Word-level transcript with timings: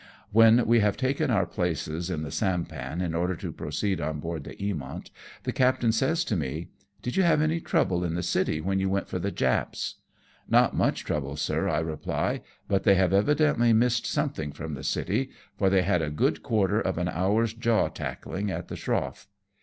"When 0.31 0.65
we 0.65 0.79
have 0.79 0.97
taken 0.97 1.29
our 1.29 1.45
places 1.45 2.09
in 2.09 2.23
the 2.23 2.31
sampan 2.31 3.01
in 3.01 3.13
order 3.13 3.35
to 3.35 3.51
proceed 3.51 4.01
on 4.01 4.19
board 4.19 4.43
the 4.45 4.55
Eaviont, 4.55 5.11
the 5.43 5.51
captain 5.51 5.91
says 5.91 6.25
to 6.25 6.35
me," 6.35 6.69
Did 7.03 7.17
you 7.17 7.21
have 7.21 7.39
any 7.39 7.59
trouble 7.59 8.03
in 8.03 8.15
the 8.15 8.23
city 8.23 8.61
when 8.61 8.79
you 8.79 8.89
went 8.89 9.07
for 9.07 9.19
the 9.19 9.29
Japs?"" 9.29 9.97
Not 10.49 10.75
much 10.75 11.05
trouble, 11.05 11.35
sir," 11.35 11.69
I 11.69 11.81
reply;" 11.81 12.41
but 12.67 12.81
they 12.81 12.95
have 12.95 13.11
JVE 13.11 13.13
SAIL 13.13 13.19
FROM 13.21 13.27
SHANGHAI. 13.27 13.27
105 13.27 13.29
evidently 13.29 13.73
missed 13.73 14.05
something 14.07 14.51
from 14.53 14.75
tlie 14.75 14.85
city, 14.85 15.29
for 15.59 15.69
they 15.69 15.83
had 15.83 16.01
a 16.01 16.09
good 16.09 16.41
quarter 16.41 16.79
of 16.81 16.97
an 16.97 17.07
hour's 17.07 17.53
jaw 17.53 17.87
tackling 17.87 18.49
at 18.49 18.69
the 18.69 18.75
schroflP." 18.75 19.27